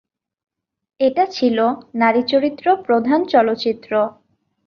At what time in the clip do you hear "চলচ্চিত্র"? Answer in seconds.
3.25-3.91